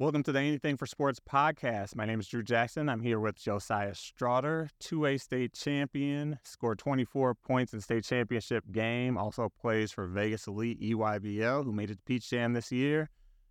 Welcome 0.00 0.22
to 0.22 0.32
the 0.32 0.38
Anything 0.38 0.78
for 0.78 0.86
Sports 0.86 1.20
podcast. 1.20 1.94
My 1.94 2.06
name 2.06 2.20
is 2.20 2.26
Drew 2.26 2.42
Jackson. 2.42 2.88
I'm 2.88 3.02
here 3.02 3.20
with 3.20 3.36
Josiah 3.36 3.94
Stroughter, 3.94 4.70
2A 4.82 5.20
state 5.20 5.52
champion, 5.52 6.38
scored 6.42 6.78
24 6.78 7.34
points 7.34 7.74
in 7.74 7.82
state 7.82 8.04
championship 8.04 8.64
game, 8.72 9.18
also 9.18 9.50
plays 9.60 9.92
for 9.92 10.06
Vegas 10.06 10.46
Elite 10.46 10.80
EYBL, 10.80 11.66
who 11.66 11.72
made 11.74 11.90
it 11.90 11.96
to 11.96 12.02
Peach 12.06 12.30
Jam 12.30 12.54
this 12.54 12.72
year. 12.72 13.10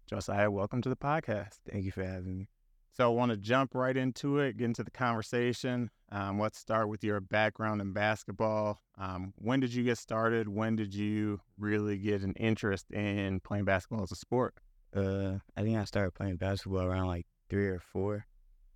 Josiah, 0.10 0.50
welcome 0.50 0.82
to 0.82 0.90
the 0.90 0.96
podcast. 0.96 1.60
Thank 1.72 1.86
you 1.86 1.92
for 1.92 2.04
having 2.04 2.40
me. 2.40 2.50
So 2.98 3.12
I 3.12 3.14
want 3.14 3.30
to 3.30 3.38
jump 3.38 3.76
right 3.76 3.96
into 3.96 4.40
it, 4.40 4.58
get 4.58 4.66
into 4.66 4.84
the 4.84 4.90
conversation. 4.90 5.92
Um, 6.12 6.40
let's 6.40 6.58
start 6.58 6.90
with 6.90 7.04
your 7.04 7.20
background 7.20 7.80
in 7.80 7.94
basketball. 7.94 8.82
Um, 8.98 9.36
when 9.36 9.60
did 9.60 9.72
you 9.72 9.84
get 9.84 10.00
started? 10.00 10.48
When 10.48 10.76
did 10.76 10.96
you 10.96 11.42
really 11.60 12.00
get 12.00 12.24
an 12.24 12.34
interest 12.40 12.90
in 12.90 13.40
playing 13.42 13.66
basketball 13.66 14.02
as 14.02 14.12
a 14.12 14.16
sport? 14.16 14.56
Uh, 14.96 15.40
I 15.56 15.62
think 15.62 15.78
I 15.78 15.84
started 15.84 16.14
playing 16.14 16.38
basketball 16.38 16.84
around 16.84 17.08
like 17.08 17.28
three 17.50 17.68
or 17.68 17.80
four, 17.80 18.26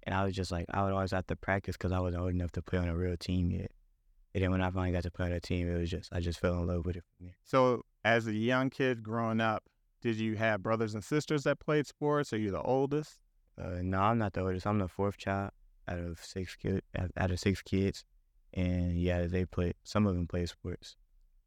and 0.04 0.14
I 0.16 0.24
was 0.24 0.36
just 0.36 0.52
like 0.52 0.66
I 0.72 0.84
would 0.84 0.94
always 0.94 1.12
have 1.12 1.28
to 1.28 1.36
practice 1.36 1.76
because 1.76 1.92
I 1.92 2.00
wasn't 2.00 2.24
old 2.24 2.34
enough 2.34 2.52
to 2.54 2.62
play 2.62 2.80
on 2.80 2.88
a 2.88 2.96
real 2.96 3.18
team 3.18 3.52
yet. 3.52 3.72
And 4.36 4.44
then 4.44 4.52
when 4.52 4.62
I 4.62 4.70
finally 4.72 4.92
got 4.92 5.04
to 5.04 5.12
play 5.12 5.28
on 5.28 5.32
a 5.32 5.40
team, 5.40 5.70
it 5.70 5.78
was 5.78 5.90
just 5.90 6.12
I 6.12 6.20
just 6.20 6.40
fell 6.40 6.54
in 6.60 6.68
love 6.68 6.86
with 6.86 6.98
it 6.98 7.04
from 7.04 7.28
there. 7.28 7.36
So 7.44 7.84
as 8.04 8.28
a 8.28 8.34
young 8.34 8.70
kid 8.70 9.04
growing 9.04 9.42
up, 9.42 9.64
did 10.02 10.18
you 10.18 10.36
have 10.36 10.62
brothers 10.62 10.94
and 10.94 11.04
sisters 11.04 11.44
that 11.44 11.60
played 11.60 11.88
sports? 11.88 12.34
Are 12.34 12.38
you 12.38 12.52
the 12.52 12.62
oldest? 12.62 13.20
Uh, 13.60 13.80
no, 13.82 14.00
I'm 14.00 14.18
not 14.18 14.34
the 14.34 14.42
oldest. 14.42 14.66
I'm 14.66 14.80
the 14.80 14.88
fourth 14.88 15.18
child 15.18 15.52
out 15.88 16.00
of 16.00 16.20
six 16.24 16.56
kid 16.56 16.82
out 16.96 17.32
of 17.32 17.40
six 17.40 17.62
kids, 17.62 18.04
and 18.54 19.00
yeah, 19.00 19.28
they 19.28 19.46
play. 19.46 19.74
Some 19.84 20.08
of 20.08 20.16
them 20.16 20.28
play 20.28 20.46
sports. 20.46 20.96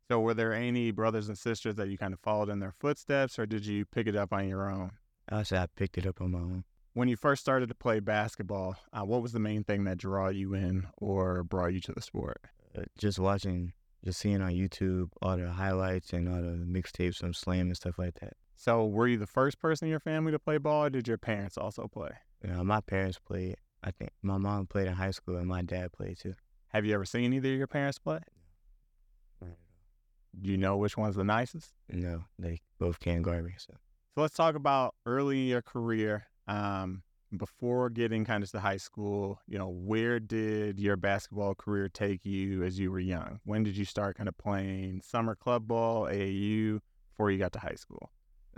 So, 0.09 0.21
were 0.21 0.35
there 0.35 0.55
any 0.55 0.93
brothers 0.93 1.29
and 1.29 1.37
sisters 1.37 1.75
that 1.77 1.89
you 1.89 1.99
kind 1.99 2.15
of 2.15 2.21
followed 2.21 2.49
in 2.49 2.61
their 2.61 2.75
footsteps, 2.79 3.39
or 3.41 3.47
did 3.47 3.67
you 3.67 3.85
pick 3.85 4.07
it 4.07 4.15
up 4.15 4.33
on 4.33 4.49
your 4.49 4.71
own? 4.71 4.93
I 5.29 5.43
say 5.43 5.59
I 5.59 5.67
picked 5.75 5.99
it 5.99 6.07
up 6.07 6.21
on 6.21 6.31
my 6.31 6.39
own. 6.39 6.65
When 6.93 7.09
you 7.09 7.17
first 7.17 7.43
started 7.43 7.69
to 7.69 7.75
play 7.75 7.99
basketball, 7.99 8.77
uh, 8.93 9.03
what 9.03 9.21
was 9.21 9.33
the 9.33 9.41
main 9.41 9.65
thing 9.65 9.85
that 9.85 9.99
drew 9.99 10.31
you 10.31 10.55
in 10.55 10.87
or 10.97 11.43
brought 11.43 11.75
you 11.75 11.81
to 11.81 11.93
the 11.93 12.01
sport? 12.01 12.41
Uh, 12.79 12.83
just 12.97 13.19
watching, 13.19 13.73
just 14.05 14.21
seeing 14.21 14.41
on 14.41 14.53
YouTube 14.53 15.09
all 15.21 15.37
the 15.37 15.51
highlights 15.51 16.13
and 16.13 16.29
all 16.29 16.41
the 16.41 16.65
mixtapes 16.65 17.17
from 17.17 17.35
Slam 17.35 17.67
and 17.67 17.77
stuff 17.77 17.99
like 17.99 18.15
that. 18.21 18.35
So, 18.55 18.87
were 18.87 19.09
you 19.09 19.19
the 19.19 19.27
first 19.27 19.59
person 19.59 19.87
in 19.87 19.91
your 19.91 20.01
family 20.01 20.31
to 20.31 20.39
play 20.39 20.59
ball, 20.59 20.85
or 20.85 20.91
did 20.91 21.09
your 21.09 21.19
parents 21.19 21.59
also 21.59 21.89
play? 21.89 22.11
You 22.45 22.53
know, 22.53 22.63
my 22.63 22.81
parents 22.81 23.19
played. 23.19 23.57
I 23.83 23.91
think 23.91 24.13
my 24.23 24.39
mom 24.39 24.67
played 24.67 24.87
in 24.87 24.95
high 24.95 25.11
school, 25.11 25.37
and 25.37 25.49
my 25.49 25.63
dad 25.63 25.93
played 25.93 26.19
too. 26.19 26.37
Have 26.69 26.85
you 26.85 26.95
ever 26.95 27.05
seen 27.05 27.33
either 27.33 27.53
of 27.53 27.59
your 27.59 27.67
parents 27.67 27.99
play? 27.99 28.21
Do 30.41 30.51
you 30.51 30.59
know 30.59 30.77
which 30.77 30.97
one's 30.97 31.17
the 31.17 31.25
nicest? 31.25 31.73
No, 31.89 32.25
they 32.39 32.61
both 32.79 33.01
can't 33.01 33.23
guard 33.23 33.45
me. 33.45 33.55
So, 33.59 33.75
so 34.15 34.21
let's 34.21 34.35
talk 34.35 34.55
about 34.55 34.95
early 35.07 35.43
in 35.43 35.47
your 35.47 35.63
career. 35.63 36.27
Um, 36.47 37.03
before 37.37 37.91
getting 37.91 38.25
kind 38.25 38.45
of 38.45 38.51
to 38.51 38.61
high 38.61 38.77
school, 38.77 39.41
you 39.49 39.59
know, 39.59 39.69
where 39.69 40.21
did 40.21 40.79
your 40.79 40.97
basketball 40.97 41.55
career 41.55 41.89
take 41.89 42.25
you 42.25 42.63
as 42.63 42.79
you 42.79 42.91
were 42.91 43.01
young? 43.01 43.41
When 43.45 43.63
did 43.63 43.77
you 43.77 43.85
start 43.85 44.17
kind 44.17 44.29
of 44.29 44.39
playing 44.39 45.03
summer 45.03 45.35
club 45.35 45.67
ball, 45.67 46.05
AAU, 46.05 46.81
before 47.11 47.31
you 47.31 47.39
got 47.39 47.53
to 47.53 47.59
high 47.59 47.75
school? 47.75 48.11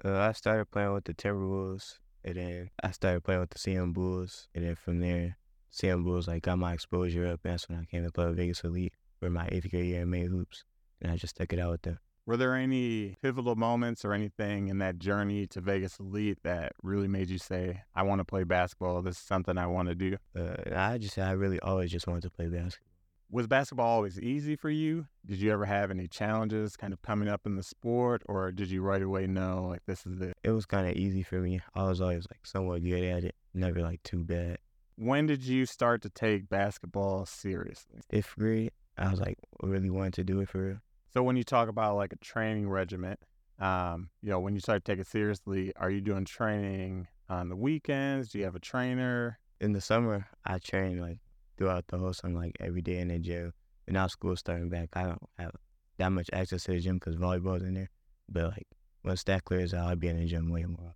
Uh, 0.04 0.18
I 0.18 0.32
started 0.32 0.70
playing 0.70 0.92
with 0.92 1.04
the 1.04 1.14
Timberwolves, 1.14 1.98
and 2.24 2.36
then 2.36 2.70
I 2.82 2.90
started 2.90 3.24
playing 3.24 3.40
with 3.40 3.50
the 3.50 3.58
CM 3.58 3.92
Bulls, 3.92 4.48
and 4.54 4.64
then 4.64 4.76
from 4.76 5.00
there, 5.00 5.38
CM 5.72 6.04
Bulls 6.04 6.28
like 6.28 6.42
got 6.42 6.58
my 6.58 6.74
exposure 6.74 7.26
up. 7.26 7.40
And 7.44 7.54
that's 7.54 7.68
when 7.68 7.78
I 7.78 7.84
came 7.84 8.04
to 8.04 8.12
play 8.12 8.30
Vegas 8.32 8.62
Elite 8.64 8.94
for 9.18 9.30
my 9.30 9.48
eighth 9.50 9.70
grade 9.70 9.86
year 9.86 10.02
in 10.02 10.10
May 10.10 10.26
hoops 10.26 10.64
and 11.00 11.12
I 11.12 11.16
just 11.16 11.36
took 11.36 11.52
it 11.52 11.58
out 11.58 11.70
with 11.70 11.82
them. 11.82 11.98
Were 12.26 12.36
there 12.36 12.54
any 12.54 13.16
pivotal 13.22 13.56
moments 13.56 14.04
or 14.04 14.12
anything 14.12 14.68
in 14.68 14.78
that 14.78 14.98
journey 14.98 15.46
to 15.46 15.62
Vegas 15.62 15.98
Elite 15.98 16.38
that 16.42 16.72
really 16.82 17.08
made 17.08 17.30
you 17.30 17.38
say, 17.38 17.84
I 17.94 18.02
want 18.02 18.18
to 18.18 18.24
play 18.26 18.44
basketball? 18.44 19.00
This 19.00 19.16
is 19.16 19.22
something 19.22 19.56
I 19.56 19.66
want 19.66 19.88
to 19.88 19.94
do? 19.94 20.18
Uh, 20.38 20.56
I 20.76 20.98
just, 20.98 21.16
I 21.16 21.30
really 21.30 21.58
always 21.60 21.90
just 21.90 22.06
wanted 22.06 22.24
to 22.24 22.30
play 22.30 22.48
basketball. 22.48 22.84
Was 23.30 23.46
basketball 23.46 23.86
always 23.86 24.20
easy 24.20 24.56
for 24.56 24.68
you? 24.68 25.06
Did 25.24 25.38
you 25.38 25.52
ever 25.52 25.64
have 25.64 25.90
any 25.90 26.06
challenges 26.06 26.76
kind 26.76 26.92
of 26.92 27.00
coming 27.00 27.28
up 27.28 27.46
in 27.46 27.56
the 27.56 27.62
sport, 27.62 28.22
or 28.26 28.52
did 28.52 28.70
you 28.70 28.82
right 28.82 29.02
away 29.02 29.26
know, 29.26 29.66
like, 29.68 29.86
this 29.86 30.04
is 30.04 30.20
it? 30.20 30.36
It 30.42 30.50
was 30.50 30.66
kind 30.66 30.86
of 30.86 30.96
easy 30.96 31.22
for 31.22 31.38
me. 31.38 31.60
I 31.74 31.84
was 31.84 32.00
always 32.00 32.26
like 32.30 32.44
somewhat 32.44 32.82
good 32.82 33.04
at 33.04 33.24
it, 33.24 33.34
never 33.54 33.80
like 33.80 34.02
too 34.02 34.24
bad. 34.24 34.58
When 34.96 35.26
did 35.26 35.44
you 35.44 35.64
start 35.64 36.02
to 36.02 36.10
take 36.10 36.48
basketball 36.48 37.24
seriously? 37.24 38.00
Fifth 38.10 38.34
grade, 38.38 38.72
I 38.98 39.10
was 39.10 39.20
like 39.20 39.38
really 39.62 39.90
wanting 39.90 40.12
to 40.12 40.24
do 40.24 40.40
it 40.40 40.48
for 40.48 40.58
real. 40.58 40.78
So 41.18 41.24
when 41.24 41.34
you 41.34 41.42
talk 41.42 41.68
about 41.68 41.96
like 41.96 42.12
a 42.12 42.16
training 42.18 42.70
regiment, 42.70 43.18
um, 43.58 44.10
you 44.22 44.30
know, 44.30 44.38
when 44.38 44.54
you 44.54 44.60
start 44.60 44.84
to 44.84 44.92
take 44.92 45.00
it 45.00 45.08
seriously, 45.08 45.72
are 45.74 45.90
you 45.90 46.00
doing 46.00 46.24
training 46.24 47.08
on 47.28 47.48
the 47.48 47.56
weekends? 47.56 48.28
Do 48.28 48.38
you 48.38 48.44
have 48.44 48.54
a 48.54 48.60
trainer? 48.60 49.40
In 49.60 49.72
the 49.72 49.80
summer, 49.80 50.28
I 50.44 50.58
train 50.58 51.00
like 51.00 51.18
throughout 51.56 51.88
the 51.88 51.98
whole 51.98 52.12
summer, 52.12 52.38
like 52.38 52.56
every 52.60 52.82
day 52.82 52.98
in 52.98 53.08
the 53.08 53.18
gym. 53.18 53.52
And 53.88 53.94
now 53.94 54.06
school's 54.06 54.38
starting 54.38 54.68
back, 54.68 54.90
I 54.92 55.06
don't 55.06 55.18
have 55.40 55.56
that 55.96 56.12
much 56.12 56.30
access 56.32 56.62
to 56.66 56.70
the 56.70 56.78
gym 56.78 56.98
because 56.98 57.16
volleyball's 57.16 57.64
in 57.64 57.74
there. 57.74 57.90
But 58.28 58.52
like 58.52 58.68
once 59.04 59.24
that 59.24 59.44
clears 59.44 59.74
out, 59.74 59.88
I'll 59.88 59.96
be 59.96 60.06
in 60.06 60.20
the 60.20 60.26
gym 60.26 60.52
way 60.52 60.66
more. 60.66 60.94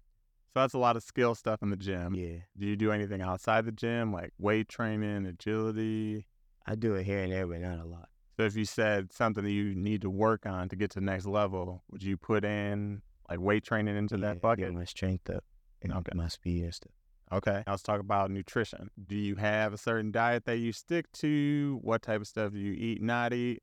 So 0.55 0.61
that's 0.61 0.75
a 0.75 0.79
lot 0.79 0.95
of 0.95 1.03
skill 1.03 1.35
stuff 1.35 1.65
in 1.65 1.71
the 1.71 1.77
gym. 1.77 2.15
Yeah. 2.15 2.43
Do 2.57 2.67
you 2.69 2.77
do 2.77 2.93
anything 2.93 3.23
outside 3.23 3.65
the 3.65 3.73
gym, 3.73 4.13
like 4.13 4.31
weight 4.39 4.69
training, 4.69 5.27
agility? 5.27 6.29
I 6.65 6.77
do 6.77 6.95
it 6.95 7.07
here 7.07 7.25
and 7.25 7.33
there, 7.33 7.49
but 7.49 7.59
not 7.59 7.81
a 7.81 7.85
lot. 7.85 8.09
So 8.37 8.45
if 8.45 8.57
you 8.57 8.65
said 8.65 9.13
something 9.13 9.45
that 9.45 9.51
you 9.51 9.75
need 9.75 10.03
to 10.03 10.11
work 10.11 10.47
on 10.47 10.69
to 10.71 10.77
get 10.77 10.91
to 10.93 11.01
the 11.01 11.05
next 11.05 11.27
level, 11.27 11.83
would 11.91 12.03
you 12.03 12.17
put 12.17 12.45
in 12.45 13.03
like 13.29 13.41
weight 13.41 13.65
training 13.65 13.97
into 13.97 14.17
yeah, 14.17 14.29
that 14.29 14.41
bucket? 14.41 14.67
Get 14.67 14.75
my 14.75 14.85
strength 14.85 15.29
up 15.31 15.45
and 15.83 15.93
okay. 15.93 16.13
my 16.15 16.29
speed 16.29 16.65
and 16.65 16.75
stuff. 16.75 16.93
Okay. 17.33 17.63
Now 17.67 17.73
let's 17.73 17.83
talk 17.83 18.01
about 18.01 18.31
nutrition. 18.31 18.91
Do 19.07 19.17
you 19.17 19.37
have 19.37 19.73
a 19.73 19.79
certain 19.79 20.13
diet 20.13 20.45
that 20.45 20.59
you 20.59 20.73
stick 20.73 21.11
to? 21.13 21.79
What 21.83 22.03
type 22.03 22.21
of 22.21 22.27
stuff 22.27 22.53
do 22.53 22.59
you 22.59 22.73
eat, 22.73 23.03
not 23.03 23.33
eat? 23.33 23.63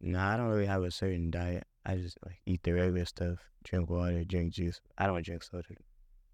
No, 0.00 0.18
I 0.18 0.36
don't 0.36 0.48
really 0.48 0.66
have 0.66 0.82
a 0.82 0.90
certain 0.90 1.30
diet. 1.30 1.64
I 1.84 1.96
just 1.96 2.18
like 2.24 2.40
eat 2.46 2.62
the 2.62 2.72
regular 2.72 3.04
stuff, 3.04 3.38
drink 3.64 3.90
water, 3.90 4.24
drink 4.24 4.52
juice. 4.52 4.80
I 4.96 5.06
don't 5.06 5.24
drink 5.24 5.42
soda. 5.42 5.64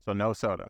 So 0.04 0.12
no 0.12 0.32
soda. 0.32 0.68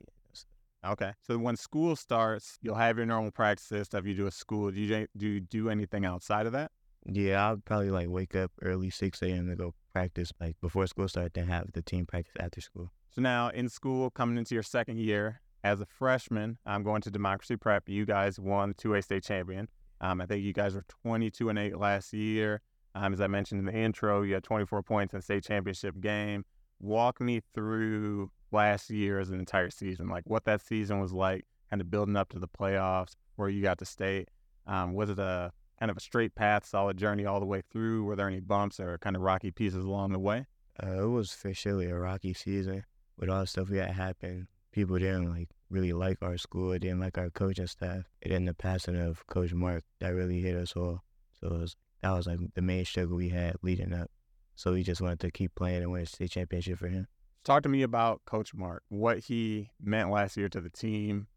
Okay. 0.87 1.13
So 1.27 1.37
when 1.39 1.57
school 1.57 1.97
starts, 1.97 2.59
you'll 2.63 2.77
have 2.77 2.97
your 2.97 3.07
normal 3.07 3.33
practices, 3.33 3.87
stuff 3.87 4.07
you 4.07 4.15
do 4.15 4.27
at 4.27 4.33
school. 4.33 4.71
Do 4.71 4.81
you 4.81 5.07
do 5.17 5.27
you 5.27 5.41
do 5.41 5.69
anything 5.69 6.05
outside 6.05 6.47
of 6.47 6.53
that? 6.53 6.71
Yeah, 7.09 7.47
I'll 7.47 7.57
probably 7.59 7.91
like 7.91 8.09
wake 8.09 8.35
up 8.35 8.51
early, 8.63 8.91
6 8.91 9.23
a.m. 9.23 9.49
to 9.49 9.57
go 9.57 9.75
practice, 9.93 10.33
like 10.41 10.57
before 10.61 10.87
school 10.87 11.09
starts, 11.09 11.33
then 11.35 11.47
have 11.47 11.73
the 11.73 11.83
team 11.83 12.05
practice 12.05 12.35
after 12.39 12.61
school. 12.61 12.91
So 13.11 13.23
now 13.23 13.49
in 13.49 13.69
school, 13.69 14.11
coming 14.11 14.37
into 14.37 14.55
your 14.55 14.63
second 14.63 14.99
year, 14.99 15.41
as 15.65 15.81
a 15.81 15.87
freshman, 15.87 16.59
I'm 16.67 16.83
going 16.83 17.03
to 17.03 17.11
Democracy 17.11 17.57
Prep. 17.57 17.89
You 17.89 18.07
guys 18.07 18.39
won 18.39 18.69
the 18.71 18.75
2A 18.75 19.03
state 19.03 19.25
champion. 19.25 19.69
Um, 20.01 20.21
I 20.21 20.27
think 20.27 20.45
you 20.45 20.53
guys 20.53 20.75
were 20.75 20.85
22 21.03 21.49
and 21.49 21.59
8 21.59 21.79
last 21.79 22.13
year. 22.13 22.61
Um, 22.95 23.13
as 23.13 23.21
I 23.21 23.27
mentioned 23.27 23.61
in 23.61 23.67
the 23.67 23.75
intro, 23.75 24.23
you 24.23 24.35
had 24.35 24.45
24 24.45 24.83
points 24.83 25.13
in 25.13 25.19
the 25.19 25.23
state 25.23 25.45
championship 25.45 26.01
game. 26.01 26.45
Walk 26.81 27.21
me 27.21 27.41
through 27.55 28.31
last 28.53 28.91
year 28.91 29.19
as 29.19 29.31
an 29.31 29.39
entire 29.39 29.71
season, 29.71 30.09
like 30.09 30.25
what 30.27 30.45
that 30.45 30.61
season 30.61 31.01
was 31.01 31.13
like, 31.13 31.45
kind 31.71 31.81
of 31.81 31.91
building 31.91 32.17
up 32.17 32.29
to 32.31 32.39
the 32.39 32.49
playoffs 32.49 33.15
where 33.37 33.49
you 33.49 33.63
got 33.63 33.79
to 33.79 33.85
state. 33.85 34.29
Um, 34.67 34.95
was 34.95 35.11
it 35.11 35.19
a 35.19 35.53
kind 35.79 35.91
of 35.91 35.97
a 35.97 36.01
straight 36.01 36.35
path, 36.35 36.67
solid 36.67 36.97
journey 36.97 37.27
all 37.27 37.41
the 37.41 37.47
way 37.47 37.63
through? 37.71 38.05
Were 38.05 38.17
there 38.17 38.29
any 38.29 38.41
bumps 38.41 38.81
or 38.81 38.99
kind 38.99 39.17
of 39.17 39.23
rocky 39.23 39.51
pieces 39.51 39.85
along 39.85 40.13
the 40.13 40.19
way? 40.19 40.47
Uh, 40.83 41.05
it 41.05 41.07
was 41.07 41.37
surely 41.53 41.87
a 41.87 41.95
rocky 41.95 42.35
season 42.35 42.85
with 43.17 43.31
all 43.31 43.41
the 43.41 43.47
stuff 43.47 43.69
that 43.69 43.93
happened. 43.93 44.47
People 44.73 44.99
didn't 44.99 45.31
like 45.31 45.49
really 45.71 45.93
like 45.93 46.19
our 46.23 46.37
school, 46.37 46.73
didn't 46.73 47.01
like 47.01 47.17
our 47.17 47.31
coaching 47.31 47.67
staff. 47.67 48.05
And 48.23 48.33
then 48.33 48.45
the 48.45 48.55
passing 48.55 48.97
of 48.97 49.27
Coach 49.27 49.55
Mark 49.55 49.85
that 50.01 50.11
really 50.11 50.41
hit 50.41 50.57
us 50.57 50.75
all. 50.77 51.03
So 51.41 51.49
was, 51.49 51.77
that 52.03 52.11
was 52.11 52.27
like 52.27 52.41
the 52.55 52.63
main 52.63 52.85
struggle 52.85 53.17
we 53.17 53.31
had 53.31 53.57
leading 53.63 53.93
up. 53.93 54.11
So 54.55 54.73
we 54.73 54.83
just 54.83 55.01
wanted 55.01 55.21
to 55.21 55.31
keep 55.31 55.55
playing 55.55 55.83
and 55.83 55.93
win 55.93 56.03
a 56.03 56.07
state 56.07 56.31
championship 56.31 56.79
for 56.79 56.89
him. 56.89 57.09
Talk 57.45 57.63
to 57.63 57.69
me 57.69 57.83
about 57.83 58.25
Coach 58.25 58.55
Mark, 58.55 58.83
what 58.89 59.19
he 59.21 59.71
meant 59.81 60.11
last 60.11 60.37
year 60.37 60.49
to 60.49 60.61
the 60.61 60.71
team, 60.71 61.29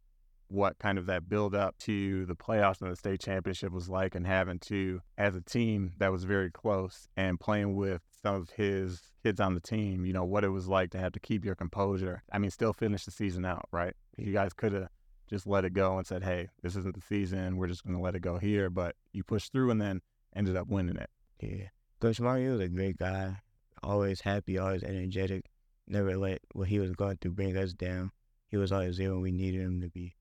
what 0.49 0.77
kind 0.79 0.97
of 0.97 1.05
that 1.05 1.29
build 1.29 1.53
up 1.53 1.77
to 1.77 2.25
the 2.25 2.35
playoffs 2.35 2.81
and 2.81 2.91
the 2.91 2.95
state 2.95 3.21
championship 3.21 3.71
was 3.71 3.87
like 3.87 4.15
and 4.15 4.25
having 4.25 4.59
to 4.59 4.99
as 5.17 5.35
a 5.35 5.41
team 5.41 5.93
that 5.99 6.11
was 6.11 6.23
very 6.23 6.49
close 6.49 7.07
and 7.15 7.39
playing 7.39 7.75
with 7.75 8.01
some 8.21 8.35
of 8.35 8.49
his 8.51 9.01
kids 9.23 9.39
on 9.39 9.53
the 9.53 9.59
team 9.59 10.05
you 10.05 10.11
know 10.11 10.25
what 10.25 10.43
it 10.43 10.49
was 10.49 10.67
like 10.67 10.89
to 10.89 10.97
have 10.97 11.11
to 11.11 11.19
keep 11.19 11.45
your 11.45 11.55
composure. 11.55 12.23
I 12.31 12.39
mean 12.39 12.51
still 12.51 12.73
finish 12.73 13.05
the 13.05 13.11
season 13.11 13.45
out 13.45 13.67
right? 13.71 13.93
You 14.17 14.33
guys 14.33 14.53
could 14.53 14.73
have 14.73 14.89
just 15.29 15.45
let 15.45 15.65
it 15.65 15.73
go 15.73 15.97
and 15.97 16.07
said 16.07 16.23
hey 16.23 16.49
this 16.63 16.75
isn't 16.75 16.95
the 16.95 17.01
season 17.01 17.57
we're 17.57 17.67
just 17.67 17.83
going 17.83 17.95
to 17.95 18.01
let 18.01 18.15
it 18.15 18.21
go 18.21 18.39
here 18.39 18.69
but 18.71 18.95
you 19.13 19.23
pushed 19.23 19.51
through 19.51 19.69
and 19.69 19.79
then 19.79 20.01
ended 20.35 20.55
up 20.55 20.67
winning 20.67 20.97
it. 20.97 21.09
Yeah. 21.39 21.67
Coach 21.99 22.19
mario 22.19 22.53
was 22.53 22.61
a 22.61 22.67
great 22.67 22.97
guy 22.97 23.37
always 23.83 24.21
happy 24.21 24.57
always 24.57 24.83
energetic 24.83 25.45
never 25.87 26.17
let 26.17 26.39
what 26.53 26.67
he 26.67 26.79
was 26.79 26.91
going 26.91 27.17
through 27.17 27.31
bring 27.31 27.57
us 27.57 27.73
down. 27.73 28.11
He 28.47 28.57
was 28.57 28.71
always 28.71 28.97
there 28.97 29.11
when 29.11 29.21
we 29.21 29.31
needed 29.31 29.61
him 29.61 29.81
to 29.81 29.89
be 29.89 30.15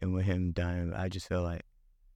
and 0.00 0.14
with 0.14 0.24
him 0.24 0.52
dying, 0.52 0.92
I 0.94 1.08
just 1.08 1.28
felt 1.28 1.44
like 1.44 1.62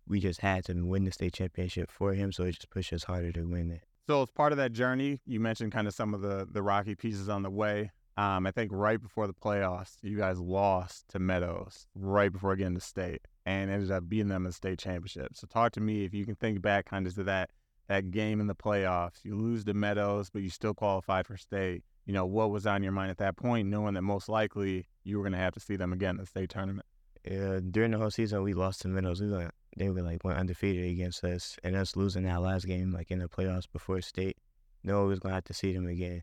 we 0.06 0.20
just 0.20 0.40
had 0.40 0.64
to 0.67 0.75
win 0.75 1.05
the 1.05 1.12
state 1.12 1.34
championship 1.34 1.90
for 1.90 2.12
him, 2.12 2.32
so 2.32 2.44
it 2.44 2.52
just 2.52 2.70
pushed 2.70 2.93
us 2.93 3.05
harder 3.05 3.32
to 3.32 3.43
win 3.43 3.70
it. 3.70 3.82
So 4.08 4.23
as 4.23 4.31
part 4.31 4.52
of 4.52 4.58
that 4.58 4.73
journey, 4.73 5.20
you 5.26 5.38
mentioned 5.38 5.73
kind 5.73 5.87
of 5.87 5.94
some 5.94 6.12
of 6.12 6.20
the 6.20 6.46
the 6.50 6.62
rocky 6.62 6.94
pieces 6.94 7.29
on 7.29 7.43
the 7.43 7.50
way. 7.50 7.90
Um, 8.17 8.46
I 8.46 8.50
think 8.50 8.70
right 8.75 9.00
before 9.00 9.26
the 9.26 9.32
playoffs, 9.32 9.96
you 10.02 10.19
guys 10.19 10.38
lost 10.38 11.08
to 11.08 11.19
Meadows 11.19 11.87
right 11.94 12.31
before 12.31 12.56
getting 12.56 12.75
to 12.75 12.81
state 12.81 13.23
and 13.46 13.70
ended 13.70 13.90
up 13.90 14.08
beating 14.08 14.28
them 14.28 14.43
in 14.43 14.50
the 14.50 14.52
state 14.52 14.78
championship. 14.78 15.28
So 15.35 15.46
talk 15.46 15.73
to 15.73 15.81
me 15.81 16.05
if 16.05 16.12
you 16.12 16.26
can 16.26 16.35
think 16.35 16.61
back 16.61 16.87
kind 16.87 17.06
of 17.06 17.14
to 17.14 17.25
that 17.25 17.50
that 17.88 18.11
game 18.11 18.40
in 18.40 18.46
the 18.46 18.55
playoffs. 18.55 19.25
You 19.25 19.37
lose 19.37 19.64
to 19.64 19.75
Meadows, 19.75 20.31
but 20.31 20.43
you 20.43 20.50
still 20.50 20.75
qualified 20.75 21.26
for 21.26 21.37
state. 21.37 21.82
You 22.05 22.12
know, 22.12 22.26
what 22.26 22.50
was 22.50 22.67
on 22.67 22.82
your 22.82 22.93
mind 22.93 23.11
at 23.11 23.19
that 23.19 23.37
point, 23.37 23.69
knowing 23.69 23.94
that 23.94 24.02
most 24.02 24.28
likely 24.28 24.87
you 25.05 25.17
were 25.17 25.23
going 25.23 25.32
to 25.32 25.38
have 25.38 25.55
to 25.55 25.61
see 25.61 25.76
them 25.76 25.93
again 25.93 26.17
in 26.17 26.20
the 26.20 26.26
state 26.26 26.50
tournament? 26.50 26.87
Yeah, 27.25 27.61
during 27.71 27.93
the 27.93 27.99
whole 27.99 28.11
season, 28.11 28.43
we 28.43 28.53
lost 28.53 28.83
to 28.83 28.89
Meadows. 28.89 29.21
We 29.21 29.31
went, 29.31 29.53
they 29.77 29.89
were 29.91 30.03
like 30.03 30.25
went 30.25 30.39
undefeated 30.39 30.91
against 30.91 31.23
us, 31.25 31.57
and 31.63 31.77
us 31.77 31.97
losing 31.97 32.25
that 32.25 32.43
last 32.43 32.67
game, 32.67 32.91
like 32.91 33.11
in 33.11 33.21
the 33.21 33.29
playoffs 33.29 33.71
before 33.73 34.01
state, 34.01 34.37
no, 34.83 35.03
we 35.03 35.09
was 35.11 35.21
gonna 35.21 35.35
have 35.35 35.45
to 35.45 35.55
see 35.55 35.73
them 35.73 35.87
again. 35.87 36.23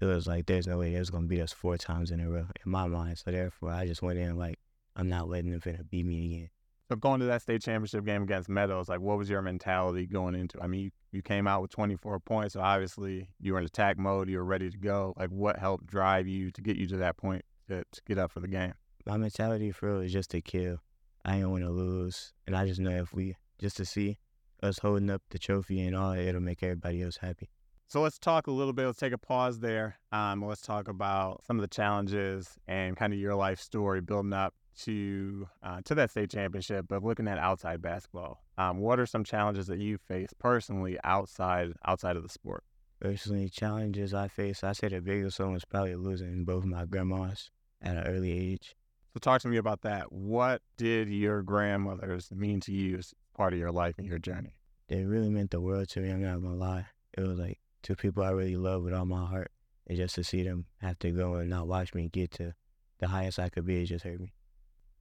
It 0.00 0.06
was 0.06 0.26
like 0.26 0.46
there's 0.46 0.66
no 0.66 0.78
way 0.78 0.92
they 0.92 0.98
was 0.98 1.10
gonna 1.10 1.26
beat 1.26 1.40
us 1.40 1.52
four 1.52 1.76
times 1.76 2.10
in 2.10 2.20
a 2.20 2.28
row 2.28 2.46
in 2.64 2.70
my 2.70 2.86
mind. 2.86 3.18
So 3.18 3.30
therefore, 3.30 3.70
I 3.70 3.86
just 3.86 4.02
went 4.02 4.18
in 4.18 4.36
like 4.36 4.58
I'm 4.96 5.08
not 5.08 5.28
letting 5.28 5.52
them 5.52 5.60
finna 5.60 5.88
beat 5.88 6.04
me 6.04 6.26
again. 6.26 6.50
So 6.90 6.96
going 6.96 7.20
to 7.20 7.26
that 7.26 7.42
state 7.42 7.62
championship 7.62 8.04
game 8.04 8.24
against 8.24 8.48
Meadows, 8.48 8.88
like 8.88 9.00
what 9.00 9.16
was 9.16 9.30
your 9.30 9.42
mentality 9.42 10.06
going 10.06 10.34
into? 10.34 10.60
I 10.60 10.66
mean, 10.66 10.80
you, 10.80 10.90
you 11.12 11.22
came 11.22 11.46
out 11.46 11.62
with 11.62 11.70
24 11.70 12.18
points, 12.18 12.54
so 12.54 12.60
obviously 12.60 13.28
you 13.40 13.52
were 13.52 13.60
in 13.60 13.64
attack 13.64 13.96
mode, 13.96 14.28
you 14.28 14.38
were 14.38 14.44
ready 14.44 14.68
to 14.68 14.76
go. 14.76 15.14
Like 15.16 15.30
what 15.30 15.56
helped 15.56 15.86
drive 15.86 16.26
you 16.26 16.50
to 16.50 16.60
get 16.60 16.76
you 16.76 16.88
to 16.88 16.96
that 16.96 17.16
point 17.16 17.44
to, 17.68 17.84
to 17.84 18.02
get 18.08 18.18
up 18.18 18.32
for 18.32 18.40
the 18.40 18.48
game? 18.48 18.74
My 19.06 19.16
mentality 19.16 19.70
for 19.70 19.92
real 19.92 20.00
is 20.00 20.12
just 20.12 20.30
to 20.32 20.40
kill. 20.40 20.78
I 21.24 21.38
ain't 21.38 21.50
want 21.50 21.64
to 21.64 21.70
lose, 21.70 22.32
and 22.46 22.56
I 22.56 22.66
just 22.66 22.80
know 22.80 22.90
if 22.90 23.12
we 23.12 23.36
just 23.58 23.76
to 23.78 23.84
see 23.84 24.18
us 24.62 24.78
holding 24.78 25.10
up 25.10 25.22
the 25.30 25.38
trophy 25.38 25.80
and 25.80 25.96
all, 25.96 26.12
it'll 26.12 26.40
make 26.40 26.62
everybody 26.62 27.02
else 27.02 27.16
happy. 27.16 27.50
So 27.88 28.00
let's 28.02 28.18
talk 28.18 28.46
a 28.46 28.52
little 28.52 28.72
bit. 28.72 28.86
Let's 28.86 28.98
take 28.98 29.12
a 29.12 29.18
pause 29.18 29.58
there. 29.58 29.98
Um, 30.12 30.44
let's 30.44 30.60
talk 30.60 30.86
about 30.86 31.42
some 31.44 31.56
of 31.56 31.62
the 31.62 31.68
challenges 31.68 32.56
and 32.68 32.96
kind 32.96 33.12
of 33.12 33.18
your 33.18 33.34
life 33.34 33.58
story 33.58 34.00
building 34.00 34.32
up 34.32 34.54
to 34.82 35.48
uh, 35.62 35.80
to 35.84 35.94
that 35.96 36.10
state 36.10 36.30
championship, 36.30 36.86
but 36.88 37.02
looking 37.02 37.28
at 37.28 37.38
outside 37.38 37.82
basketball, 37.82 38.44
um, 38.58 38.78
what 38.78 39.00
are 39.00 39.06
some 39.06 39.24
challenges 39.24 39.66
that 39.66 39.78
you 39.78 39.98
face 39.98 40.30
personally 40.38 40.98
outside 41.04 41.72
outside 41.84 42.16
of 42.16 42.22
the 42.22 42.28
sport? 42.28 42.62
Personally, 43.00 43.48
challenges 43.48 44.14
I 44.14 44.28
face, 44.28 44.62
I 44.62 44.72
say 44.72 44.88
the 44.88 45.00
biggest 45.00 45.40
one 45.40 45.52
was 45.52 45.64
probably 45.64 45.96
losing 45.96 46.44
both 46.44 46.64
my 46.64 46.84
grandmas 46.84 47.50
at 47.82 47.96
an 47.96 48.04
early 48.06 48.30
age. 48.30 48.76
So 49.12 49.18
talk 49.20 49.42
to 49.42 49.48
me 49.48 49.56
about 49.56 49.82
that. 49.82 50.12
What 50.12 50.62
did 50.76 51.08
your 51.08 51.42
grandmothers 51.42 52.30
mean 52.30 52.60
to 52.60 52.72
you 52.72 52.98
as 52.98 53.12
part 53.36 53.52
of 53.52 53.58
your 53.58 53.72
life 53.72 53.96
and 53.98 54.06
your 54.06 54.18
journey? 54.18 54.54
They 54.88 55.04
really 55.04 55.30
meant 55.30 55.50
the 55.50 55.60
world 55.60 55.88
to 55.90 56.00
me. 56.00 56.10
I'm 56.10 56.22
not 56.22 56.42
gonna 56.42 56.54
lie. 56.54 56.86
It 57.16 57.22
was 57.22 57.38
like 57.38 57.58
two 57.82 57.96
people 57.96 58.22
I 58.22 58.30
really 58.30 58.56
love 58.56 58.82
with 58.82 58.94
all 58.94 59.06
my 59.06 59.26
heart, 59.26 59.50
and 59.86 59.96
just 59.96 60.14
to 60.16 60.24
see 60.24 60.42
them 60.42 60.66
have 60.80 60.98
to 61.00 61.10
go 61.10 61.34
and 61.34 61.50
not 61.50 61.66
watch 61.66 61.94
me 61.94 62.08
get 62.08 62.30
to 62.32 62.54
the 62.98 63.08
highest 63.08 63.38
I 63.38 63.48
could 63.48 63.66
be, 63.66 63.82
it 63.82 63.86
just 63.86 64.04
hurt 64.04 64.20
me 64.20 64.32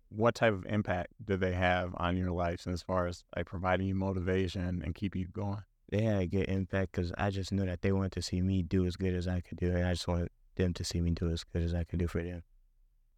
what 0.09 0.35
type 0.35 0.53
of 0.53 0.65
impact 0.67 1.13
did 1.23 1.39
they 1.39 1.53
have 1.53 1.93
on 1.97 2.17
your 2.17 2.31
life 2.31 2.67
as 2.67 2.81
far 2.81 3.07
as 3.07 3.23
like 3.35 3.45
providing 3.45 3.87
you 3.87 3.95
motivation 3.95 4.81
and 4.83 4.95
keep 4.95 5.15
you 5.15 5.27
going? 5.27 5.63
They 5.89 6.03
had 6.03 6.21
a 6.21 6.27
good 6.27 6.49
impact 6.49 6.91
because 6.91 7.11
I 7.17 7.29
just 7.29 7.51
knew 7.51 7.65
that 7.65 7.81
they 7.81 7.91
wanted 7.91 8.11
to 8.13 8.21
see 8.21 8.41
me 8.41 8.61
do 8.61 8.85
as 8.85 8.95
good 8.95 9.13
as 9.13 9.27
I 9.27 9.41
could 9.41 9.57
do, 9.57 9.71
and 9.71 9.85
I 9.85 9.93
just 9.93 10.07
wanted 10.07 10.29
them 10.55 10.73
to 10.73 10.83
see 10.83 11.01
me 11.01 11.11
do 11.11 11.29
as 11.29 11.43
good 11.43 11.63
as 11.63 11.73
I 11.73 11.83
could 11.83 11.99
do 11.99 12.07
for 12.07 12.21
them. 12.21 12.43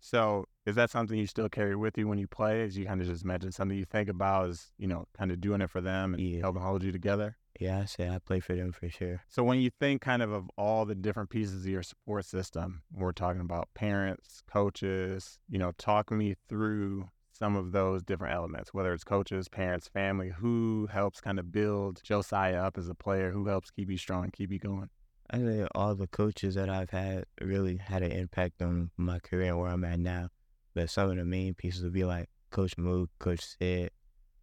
So, 0.02 0.46
is 0.66 0.76
that 0.76 0.90
something 0.90 1.18
you 1.18 1.28
still 1.28 1.48
carry 1.48 1.76
with 1.76 1.98
you 1.98 2.08
when 2.08 2.18
you 2.18 2.28
play? 2.28 2.64
As 2.64 2.78
you 2.78 2.86
kind 2.86 3.00
of 3.00 3.08
just 3.08 3.24
mentioned, 3.24 3.54
something 3.54 3.78
you 3.78 3.86
think 3.86 4.10
about 4.10 4.50
is 4.50 4.74
you 4.78 4.88
know 4.88 5.06
kind 5.18 5.32
of 5.32 5.40
doing 5.40 5.62
it 5.62 5.70
for 5.70 5.80
them 5.80 6.14
and 6.14 6.22
yeah. 6.22 6.42
helping 6.42 6.62
hold 6.62 6.84
you 6.84 6.92
together? 6.92 7.38
Yeah, 7.60 7.80
I 7.80 7.86
say 7.86 8.10
I 8.10 8.18
play 8.18 8.40
for 8.40 8.56
them 8.56 8.72
for 8.72 8.90
sure. 8.90 9.22
So 9.30 9.44
when 9.44 9.60
you 9.60 9.70
think 9.70 10.02
kind 10.02 10.24
of 10.24 10.32
of 10.32 10.50
all 10.58 10.86
the 10.86 10.96
different 10.96 11.30
pieces 11.30 11.64
of 11.64 11.72
your 11.72 11.84
support 11.84 12.26
system, 12.26 12.82
we're 12.92 13.12
talking 13.12 13.42
about 13.42 13.70
parents, 13.76 14.42
coaches, 14.52 15.38
you 15.48 15.60
know, 15.60 15.72
talk 15.78 16.12
me 16.12 16.36
through 16.50 17.10
some 17.32 17.56
of 17.56 17.72
those 17.72 18.02
different 18.02 18.34
elements, 18.34 18.74
whether 18.74 18.94
it's 18.94 19.04
coaches, 19.04 19.48
parents, 19.48 19.88
family, 19.88 20.30
who 20.30 20.88
helps 20.92 21.22
kind 21.22 21.40
of 21.40 21.52
build 21.52 22.02
Josiah 22.04 22.64
up 22.64 22.78
as 22.78 22.90
a 22.90 22.96
player, 22.96 23.32
who 23.32 23.46
helps 23.46 23.70
keep 23.70 23.90
you 23.90 23.98
strong, 23.98 24.32
keep 24.32 24.52
you 24.52 24.60
going? 24.60 24.90
I 25.34 25.38
think 25.38 25.68
all 25.74 25.96
the 25.96 26.08
coaches 26.08 26.56
that 26.56 26.70
I've 26.70 26.90
had 26.90 27.24
really 27.40 27.78
had 27.78 28.04
an 28.04 28.12
impact 28.12 28.62
on 28.62 28.92
my 28.98 29.20
career 29.20 29.52
and 29.52 29.60
where 29.60 29.70
I'm 29.70 29.86
at 29.86 30.00
now. 30.00 30.28
But 30.76 30.90
some 30.90 31.10
of 31.10 31.16
the 31.16 31.24
main 31.24 31.54
pieces 31.54 31.84
would 31.84 31.94
be 31.94 32.04
like 32.04 32.30
Coach 32.50 32.78
Mook, 32.78 33.10
Coach 33.18 33.56
Sid, 33.58 33.92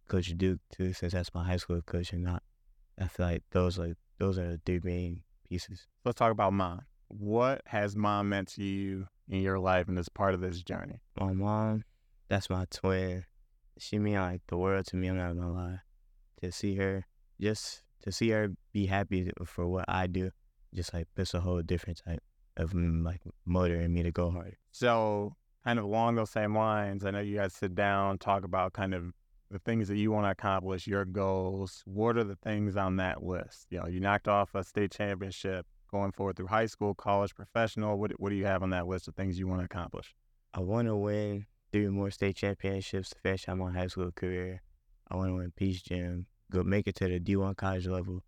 Coach 0.07 0.35
Duke 0.35 0.59
too, 0.75 0.93
since 0.93 1.13
that's 1.13 1.33
my 1.33 1.43
high 1.43 1.57
school 1.57 1.81
coach 1.83 2.11
and 2.11 2.23
not 2.23 2.41
I 2.99 3.07
feel 3.07 3.27
like 3.27 3.43
those 3.51 3.79
are 3.79 3.93
those 4.17 4.37
are 4.37 4.51
the 4.51 4.61
three 4.65 4.81
main 4.83 5.21
pieces. 5.47 5.87
Let's 6.03 6.17
talk 6.17 6.31
about 6.31 6.53
mom. 6.53 6.81
What 7.07 7.61
has 7.67 7.95
mom 7.95 8.29
meant 8.29 8.49
to 8.55 8.63
you 8.63 9.07
in 9.29 9.41
your 9.41 9.59
life 9.59 9.87
and 9.87 9.97
as 9.97 10.09
part 10.09 10.33
of 10.33 10.41
this 10.41 10.61
journey? 10.61 11.01
My 11.19 11.31
mom, 11.31 11.83
that's 12.27 12.49
my 12.49 12.65
twin. 12.69 13.25
She 13.77 13.99
mean 13.99 14.15
like 14.15 14.41
the 14.47 14.57
world 14.57 14.85
to 14.87 14.95
me. 14.95 15.07
I'm 15.07 15.17
not 15.17 15.35
gonna 15.35 15.53
lie. 15.53 15.79
To 16.41 16.51
see 16.51 16.75
her, 16.75 17.05
just 17.39 17.83
to 18.03 18.11
see 18.11 18.29
her 18.29 18.49
be 18.73 18.87
happy 18.87 19.31
for 19.45 19.67
what 19.67 19.85
I 19.87 20.07
do, 20.07 20.31
just 20.73 20.93
like 20.93 21.07
puts 21.15 21.33
a 21.33 21.39
whole 21.39 21.61
different 21.61 22.01
type 22.05 22.21
of 22.57 22.71
mm, 22.71 23.03
like 23.03 23.21
motivating 23.45 23.93
me 23.93 24.03
to 24.03 24.11
go 24.11 24.31
harder. 24.31 24.57
So, 24.71 25.35
kind 25.63 25.79
of 25.79 25.85
along 25.85 26.15
those 26.15 26.29
same 26.29 26.55
lines, 26.55 27.05
I 27.05 27.11
know 27.11 27.19
you 27.19 27.37
guys 27.37 27.53
sit 27.53 27.75
down, 27.75 28.17
talk 28.17 28.43
about 28.43 28.73
kind 28.73 28.93
of 28.93 29.11
the 29.51 29.59
things 29.59 29.87
that 29.87 29.97
you 29.97 30.11
want 30.11 30.25
to 30.25 30.31
accomplish, 30.31 30.85
your 30.85 31.05
goals. 31.05 31.81
What 31.85 32.17
are 32.17 32.23
the 32.23 32.35
things 32.35 32.77
on 32.77 32.97
that 32.97 33.23
list? 33.23 33.67
You 33.69 33.79
know, 33.79 33.87
you 33.87 33.99
knocked 33.99 34.27
off 34.27 34.53
a 34.53 34.63
state 34.63 34.91
championship 34.91 35.65
going 35.91 36.11
forward 36.11 36.35
through 36.35 36.47
high 36.47 36.67
school, 36.67 36.93
college, 36.93 37.33
professional. 37.35 37.97
What 37.97 38.11
what 38.19 38.29
do 38.29 38.35
you 38.35 38.45
have 38.45 38.63
on 38.63 38.69
that 38.71 38.87
list 38.87 39.07
of 39.07 39.15
things 39.15 39.39
you 39.39 39.47
want 39.47 39.61
to 39.61 39.65
accomplish? 39.65 40.13
I 40.53 40.61
want 40.61 40.87
to 40.87 40.95
win 40.95 41.45
three 41.71 41.87
more 41.87 42.11
state 42.11 42.35
championships 42.35 43.09
to 43.09 43.19
finish 43.19 43.47
out 43.47 43.57
my 43.57 43.71
high 43.71 43.87
school 43.87 44.11
career. 44.11 44.61
I 45.09 45.15
want 45.15 45.29
to 45.29 45.35
win 45.35 45.51
Peach 45.55 45.85
Jam, 45.85 46.27
go 46.51 46.63
make 46.63 46.87
it 46.87 46.95
to 46.95 47.07
the 47.07 47.19
D1 47.19 47.57
college 47.57 47.87
level, 47.87 48.23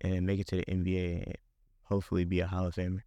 and 0.00 0.26
make 0.26 0.40
it 0.40 0.46
to 0.48 0.56
the 0.56 0.64
NBA, 0.64 1.34
hopefully 1.90 2.24
be 2.24 2.40
a 2.40 2.46
Hall 2.46 2.66
of 2.66 2.74
Famer. 2.74 3.02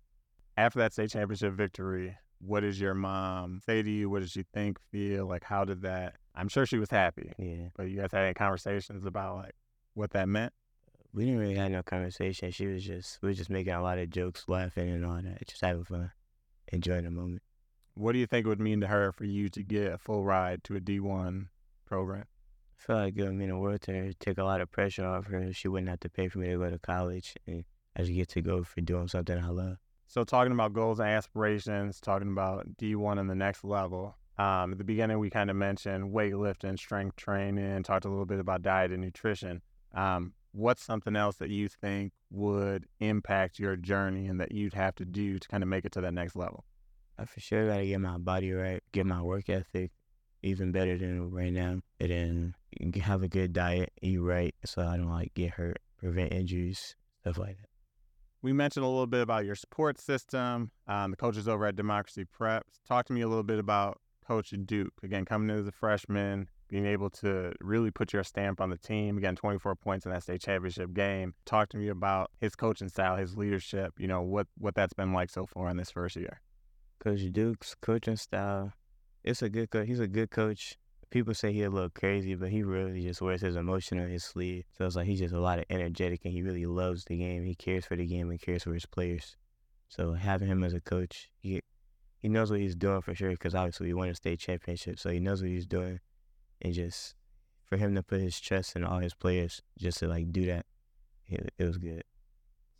After 0.57 0.80
that 0.80 0.94
state 0.94 1.09
championship 1.09 1.53
victory, 1.53 2.15
what 2.39 2.59
did 2.59 2.77
your 2.77 2.94
mom 2.94 3.62
say 3.65 3.81
to 3.81 3.89
you? 3.89 4.09
What 4.09 4.19
did 4.19 4.30
she 4.30 4.44
think, 4.53 4.77
feel? 4.91 5.25
Like, 5.27 5.44
how 5.44 5.63
did 5.63 5.81
that? 5.81 6.15
I'm 6.35 6.50
sure 6.50 6.65
she 6.65 6.77
was 6.77 6.89
happy. 6.89 7.31
Yeah. 7.39 7.69
But 7.75 7.89
you 7.89 7.97
guys 7.97 8.12
had 8.12 8.25
any 8.25 8.33
conversations 8.33 9.06
about 9.06 9.38
like 9.38 9.56
what 9.94 10.12
that 10.12 10.27
meant? 10.27 10.53
We 11.13 11.25
didn't 11.25 11.39
really 11.39 11.56
have 11.56 11.71
no 11.71 11.83
conversation. 11.83 12.51
She 12.51 12.68
was 12.68 12.83
just 12.83 13.19
we 13.21 13.30
were 13.30 13.33
just 13.33 13.50
making 13.50 13.74
a 13.74 13.81
lot 13.81 14.00
of 14.00 14.09
jokes, 14.09 14.45
laughing 14.47 14.89
and 14.89 15.06
all 15.06 15.21
that, 15.21 15.47
just 15.47 15.62
having 15.62 15.85
fun, 15.85 16.12
enjoying 16.71 17.06
the 17.06 17.12
moment. 17.12 17.41
What 17.95 18.13
do 18.13 18.19
you 18.19 18.25
think 18.25 18.45
it 18.45 18.50
would 18.50 18.59
mean 18.59 18.81
to 18.81 18.88
her 18.88 19.12
for 19.12 19.25
you 19.25 19.50
to 19.50 19.63
get 19.63 19.94
a 19.94 19.97
full 20.00 20.24
ride 20.24 20.63
to 20.65 20.75
a 20.75 20.80
D1 20.80 21.47
program? 21.85 22.25
I 22.80 22.83
feel 22.83 22.95
like 22.95 23.16
it 23.16 23.23
would 23.23 23.35
mean 23.35 23.49
the 23.49 23.57
world 23.57 23.81
to 23.83 23.94
her. 23.94 24.11
Take 24.19 24.40
a 24.40 24.44
lot 24.44 24.61
of 24.61 24.71
pressure 24.71 25.06
off 25.06 25.28
her. 25.28 25.54
She 25.54 25.68
wouldn't 25.68 25.90
have 25.90 25.99
to 26.02 26.09
pay 26.09 26.28
for 26.28 26.40
me 26.40 26.49
to 26.49 26.57
go 26.57 26.69
to 26.69 26.80
college, 26.80 27.35
and 27.45 27.63
I 27.95 28.02
you 28.02 28.16
get 28.16 28.30
to 28.30 28.42
go 28.42 28.64
for 28.64 28.81
doing 28.81 29.07
something 29.07 29.38
I 29.38 29.50
love. 29.50 29.78
So, 30.07 30.23
talking 30.23 30.52
about 30.52 30.73
goals 30.73 31.00
and 31.00 31.09
aspirations, 31.09 32.00
talking 32.00 32.31
about 32.31 32.68
D1 32.78 33.19
and 33.19 33.30
the 33.30 33.35
next 33.35 33.64
level. 33.64 34.16
Um, 34.38 34.71
at 34.71 34.78
the 34.78 34.83
beginning, 34.83 35.19
we 35.19 35.30
kind 35.30 35.50
of 35.50 35.56
mentioned 35.56 36.12
weightlifting, 36.14 36.78
strength 36.78 37.16
training, 37.16 37.83
talked 37.83 38.06
a 38.06 38.09
little 38.09 38.26
bit 38.26 38.40
about 38.40 38.64
diet 38.64 38.92
and 38.92 39.02
nutrition. 39.02 39.62
Um, 39.94 40.33
what's 40.54 40.83
something 40.83 41.16
else 41.16 41.38
that 41.38 41.50
you 41.50 41.68
think 41.68 42.14
would 42.31 42.85
impact 43.00 43.59
your 43.59 43.76
journey 43.76 44.28
and 44.28 44.40
that 44.40 44.52
you'd 44.52 44.73
have 44.73 44.95
to 44.95 45.06
do 45.06 45.38
to 45.38 45.47
kind 45.47 45.62
of 45.62 45.69
make 45.69 45.85
it 45.85 45.92
to 45.94 46.02
that 46.02 46.14
next 46.14 46.35
level? 46.35 46.66
I 47.18 47.26
for 47.26 47.40
sure 47.40 47.68
got 47.68 47.78
to 47.78 47.85
get 47.85 48.00
my 48.00 48.18
body 48.18 48.52
right, 48.52 48.81
get 48.92 49.06
my 49.06 49.21
work 49.21 49.50
ethic 49.50 49.92
even 50.42 50.71
better 50.71 50.97
than 50.97 51.31
right 51.31 51.54
now, 51.54 51.80
and 52.00 52.12
then 52.12 52.56
have 53.02 53.23
a 53.23 53.28
good 53.28 53.54
diet, 53.54 53.92
eat 54.02 54.18
right, 54.18 54.54
so 54.66 54.85
I 54.85 54.97
don't 54.97 55.09
like 55.09 55.33
get 55.33 55.52
hurt, 55.52 55.80
prevent 55.97 56.33
injuries, 56.33 56.95
stuff 57.21 57.38
like 57.38 57.57
that. 57.57 57.69
We 58.44 58.52
mentioned 58.52 58.85
a 58.85 58.90
little 58.90 59.07
bit 59.07 59.21
about 59.21 59.45
your 59.45 59.56
support 59.56 59.97
system, 59.97 60.69
um, 60.85 61.12
the 61.12 61.18
coaches 61.18 61.47
over 61.47 61.66
at 61.66 61.78
Democracy 61.78 62.26
Preps. 62.26 62.81
Talk 62.85 63.06
to 63.06 63.14
me 63.14 63.21
a 63.21 63.28
little 63.28 63.44
bit 63.44 63.57
about 63.57 64.02
Coach 64.28 64.54
Duke. 64.66 64.92
Again, 65.02 65.23
coming 65.23 65.50
in 65.50 65.57
as 65.57 65.66
a 65.66 65.71
freshman, 65.71 66.50
being 66.68 66.85
able 66.85 67.09
to 67.12 67.54
really 67.62 67.90
put 67.90 68.12
your 68.12 68.23
stamp 68.26 68.59
on 68.59 68.69
the 68.69 68.78
team. 68.78 69.18
Again, 69.18 69.38
24 69.38 69.76
points 69.78 70.06
in 70.06 70.12
that 70.12 70.23
state 70.23 70.42
championship 70.42 70.94
game. 70.94 71.33
Talk 71.45 71.69
to 71.69 71.78
me 71.78 71.88
about 71.88 72.31
his 72.42 72.54
coaching 72.54 72.90
style, 72.90 73.16
his 73.16 73.38
leadership. 73.38 73.94
You 73.97 74.07
know 74.07 74.21
what 74.21 74.47
what 74.57 74.76
that's 74.76 74.94
been 74.94 75.14
like 75.14 75.30
so 75.30 75.45
far 75.45 75.69
in 75.69 75.78
this 75.78 75.92
first 75.92 76.18
year. 76.18 76.42
Coach 77.00 77.21
Duke's 77.31 77.76
coaching 77.81 78.18
style, 78.18 78.73
it's 79.23 79.42
a 79.42 79.50
good 79.50 79.69
coach. 79.69 79.88
He's 79.88 80.02
a 80.02 80.07
good 80.07 80.31
coach. 80.31 80.78
People 81.14 81.36
say 81.36 81.54
he 81.54 81.62
a 81.62 81.70
little 81.70 81.92
crazy, 81.92 82.34
but 82.34 82.50
he 82.50 82.64
really 82.64 83.04
just 83.04 83.22
wears 83.22 83.42
his 83.42 83.56
emotion 83.56 84.00
on 84.00 84.10
his 84.10 84.24
sleeve. 84.24 84.64
So 84.76 84.88
it's 84.88 84.96
like 84.96 85.06
he's 85.06 85.20
just 85.20 85.36
a 85.36 85.40
lot 85.40 85.60
of 85.60 85.66
energetic, 85.70 86.22
and 86.26 86.34
he 86.34 86.42
really 86.42 86.66
loves 86.66 87.06
the 87.06 87.16
game. 87.16 87.44
He 87.44 87.54
cares 87.54 87.86
for 87.86 87.96
the 87.96 88.08
game 88.08 88.32
and 88.32 88.42
cares 88.42 88.64
for 88.64 88.74
his 88.74 88.88
players. 88.88 89.38
So 89.90 90.14
having 90.14 90.48
him 90.48 90.64
as 90.64 90.74
a 90.74 90.82
coach, 90.82 91.30
he 91.40 91.62
he 92.18 92.30
knows 92.30 92.50
what 92.50 92.62
he's 92.62 92.76
doing 92.76 93.02
for 93.02 93.14
sure. 93.14 93.30
Because 93.30 93.54
obviously 93.54 93.86
he 93.86 93.94
won 93.94 94.10
a 94.10 94.16
state 94.16 94.40
championship, 94.40 94.98
so 94.98 95.12
he 95.12 95.20
knows 95.20 95.44
what 95.44 95.52
he's 95.52 95.68
doing. 95.68 96.00
And 96.64 96.74
just 96.74 97.14
for 97.64 97.78
him 97.78 97.94
to 97.94 98.02
put 98.02 98.20
his 98.20 98.40
trust 98.40 98.76
in 98.76 98.84
all 98.84 98.98
his 98.98 99.14
players, 99.14 99.62
just 99.78 100.00
to 100.00 100.08
like 100.08 100.32
do 100.32 100.48
that, 100.48 100.66
it, 101.28 101.54
it 101.60 101.64
was 101.64 101.78
good. 101.78 102.06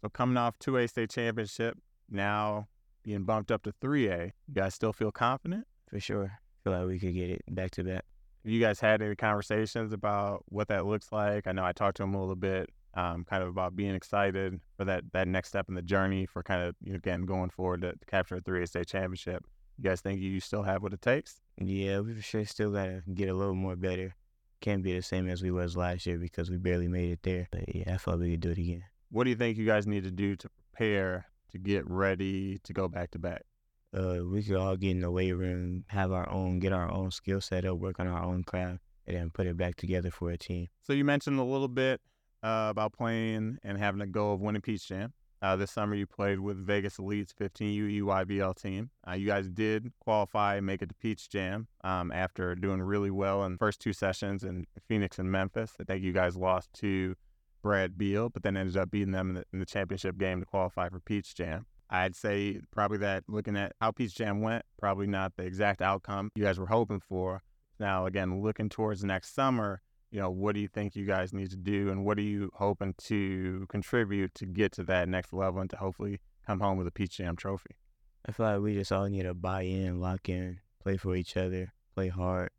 So 0.02 0.10
coming 0.10 0.38
off 0.38 0.58
two 0.58 0.78
A 0.78 0.88
state 0.88 1.12
championship, 1.12 1.78
now 2.10 2.68
being 3.04 3.26
bumped 3.26 3.52
up 3.52 3.62
to 3.64 3.74
3A. 3.74 4.32
You 4.48 4.54
guys 4.54 4.74
still 4.74 4.94
feel 4.94 5.12
confident? 5.12 5.68
For 5.88 6.00
sure. 6.00 6.40
Feel 6.64 6.74
like 6.74 6.88
we 6.88 6.98
could 6.98 7.14
get 7.14 7.30
it 7.30 7.44
back 7.48 7.72
to 7.72 7.84
back. 7.84 8.06
You 8.46 8.60
guys 8.60 8.80
had 8.80 9.02
any 9.02 9.16
conversations 9.16 9.94
about 9.94 10.44
what 10.50 10.68
that 10.68 10.86
looks 10.86 11.12
like? 11.12 11.48
I 11.48 11.54
know 11.54 11.64
I 11.64 11.72
talked 11.72 11.98
to 11.98 12.04
him 12.04 12.14
a 12.14 12.20
little 12.20 12.36
bit, 12.36 12.70
um, 12.94 13.24
kind 13.24 13.42
of 13.42 13.50
about 13.50 13.76
being 13.76 13.96
excited 13.96 14.60
for 14.76 14.84
that 14.86 15.06
that 15.14 15.28
next 15.28 15.50
step 15.50 15.70
in 15.70 15.76
the 15.76 15.82
journey 15.82 16.26
for 16.26 16.44
kind 16.44 16.62
of 16.62 16.76
you 16.84 16.92
know, 16.92 16.98
again 16.98 17.26
going 17.26 17.50
forward 17.50 17.82
to, 17.82 17.94
capture 18.06 18.36
a 18.36 18.42
3A 18.42 18.68
state 18.68 18.88
championship. 18.88 19.46
You 19.78 19.86
guys 19.86 20.02
think 20.02 20.20
you 20.20 20.40
still 20.40 20.64
have 20.64 20.84
what 20.84 20.94
it 20.94 21.02
takes? 21.02 21.40
Yeah, 21.58 22.02
we 22.02 22.14
for 22.14 22.22
sure 22.22 22.46
still 22.46 22.72
gotta 22.72 23.02
get 23.14 23.30
a 23.30 23.34
little 23.34 23.56
more 23.56 23.76
better. 23.76 24.16
Can't 24.60 24.84
be 24.84 24.94
the 24.94 25.02
same 25.02 25.28
as 25.28 25.42
we 25.42 25.52
was 25.52 25.76
last 25.78 26.06
year 26.06 26.18
because 26.18 26.50
we 26.50 26.58
barely 26.58 26.88
made 26.88 27.12
it 27.12 27.24
there. 27.24 27.48
But 27.52 27.74
yeah, 27.74 27.94
I 27.94 27.98
thought 27.98 28.20
we 28.20 28.32
could 28.32 28.42
do 28.42 28.52
it 28.52 28.58
again. 28.58 28.84
What 29.10 29.24
do 29.24 29.30
you 29.30 29.36
think 29.36 29.58
you 29.58 29.66
guys 29.66 29.88
need 29.88 30.04
to 30.04 30.12
do 30.12 30.36
to 30.36 30.50
prepare 30.50 31.28
to 31.52 31.58
get 31.58 31.90
ready 31.90 32.60
to 32.64 32.74
go 32.74 32.88
back 32.88 33.12
to 33.12 33.20
back? 33.20 33.44
Uh, 33.94 34.20
we 34.26 34.42
could 34.42 34.56
all 34.56 34.76
get 34.76 34.92
in 34.92 35.02
the 35.02 35.12
weight 35.12 35.34
room, 35.34 35.86
have 35.88 36.12
our 36.12 36.30
own, 36.30 36.60
get 36.60 36.74
our 36.74 36.92
own 36.92 37.12
skill 37.12 37.42
set 37.42 37.66
up, 37.66 37.78
work 37.78 38.00
on 38.00 38.08
our 38.08 38.24
own 38.24 38.44
craft, 38.44 38.80
and 39.06 39.16
then 39.16 39.30
put 39.30 39.46
it 39.46 39.58
back 39.58 39.76
together 39.76 40.10
for 40.10 40.32
a 40.32 40.38
team. 40.38 40.68
So 40.82 40.94
you 40.94 41.06
mentioned 41.06 41.40
a 41.40 41.44
little 41.44 41.68
bit 41.68 42.02
uh, 42.42 42.68
about 42.70 42.94
playing 42.94 43.60
and 43.64 43.78
having 43.78 44.02
a 44.02 44.08
goal 44.08 44.34
of 44.34 44.42
winning 44.42 44.62
Peach 44.62 44.88
Jam. 44.88 45.14
Uh, 45.44 45.58
this 45.58 45.72
summer, 45.72 45.94
you 45.94 46.08
played 46.08 46.40
with 46.40 46.58
Vegas 46.66 46.98
Elite's 46.98 47.34
15U 47.34 48.02
EYBL 48.02 48.56
team. 48.56 48.90
Uh, 49.06 49.12
you 49.12 49.28
guys 49.28 49.50
did 49.50 49.92
qualify 50.00 50.56
and 50.56 50.66
make 50.66 50.82
it 50.82 50.88
to 50.88 50.96
Peach 50.96 51.30
Jam 51.30 51.68
um, 51.84 52.14
after 52.14 52.56
doing 52.56 52.82
really 52.82 53.12
well 53.12 53.44
in 53.44 53.54
the 53.54 53.58
first 53.58 53.82
two 53.82 53.92
sessions 53.92 54.46
in 54.46 54.66
Phoenix 54.88 55.20
and 55.20 55.30
Memphis. 55.30 55.74
I 55.82 55.84
think 55.84 56.02
you 56.02 56.14
guys 56.14 56.38
lost 56.38 56.72
to 56.76 57.16
Brad 57.62 57.98
Beal, 57.98 58.30
but 58.30 58.44
then 58.44 58.56
ended 58.56 58.78
up 58.78 58.90
beating 58.90 59.12
them 59.12 59.30
in 59.30 59.36
the, 59.36 59.44
in 59.52 59.60
the 59.60 59.66
championship 59.66 60.18
game 60.18 60.40
to 60.40 60.46
qualify 60.46 60.88
for 60.88 61.02
Peach 61.02 61.36
Jam. 61.36 61.66
I'd 61.94 62.16
say 62.16 62.60
probably 62.72 62.98
that 62.98 63.24
looking 63.28 63.56
at 63.56 63.74
how 63.80 63.92
Peach 63.92 64.16
Jam 64.16 64.42
went, 64.42 64.66
probably 64.80 65.06
not 65.06 65.34
the 65.38 65.44
exact 65.44 65.80
outcome 65.80 66.32
you 66.36 66.44
guys 66.44 66.58
were 66.58 66.66
hoping 66.66 67.00
for. 67.00 67.44
Now, 67.80 68.08
again, 68.08 68.42
looking 68.42 68.68
towards 68.68 69.04
next 69.04 69.36
summer, 69.36 69.80
you 70.10 70.20
know, 70.20 70.32
what 70.32 70.56
do 70.56 70.62
you 70.62 70.68
think 70.68 70.96
you 70.96 71.06
guys 71.06 71.34
need 71.34 71.52
to 71.52 71.56
do 71.56 71.92
and 71.92 72.04
what 72.04 72.18
are 72.18 72.24
you 72.24 72.50
hoping 72.56 72.96
to 73.04 73.68
contribute 73.70 74.34
to 74.36 74.48
get 74.48 74.72
to 74.74 74.84
that 74.86 75.08
next 75.08 75.34
level 75.34 75.62
and 75.62 75.70
to 75.70 75.78
hopefully 75.78 76.20
come 76.48 76.60
home 76.60 76.80
with 76.80 76.88
a 76.88 76.92
Peach 76.92 77.18
Jam 77.18 77.36
trophy? 77.36 77.78
I 78.28 78.32
feel 78.32 78.48
like 78.48 78.60
we 78.62 78.74
just 78.74 78.92
all 78.92 79.06
need 79.06 79.24
to 79.24 79.36
buy 79.36 79.62
in, 79.62 80.00
lock 80.00 80.30
in, 80.30 80.62
play 80.82 80.98
for 80.98 81.16
each 81.16 81.38
other, 81.38 81.74
play 81.94 82.08
hard, 82.08 82.50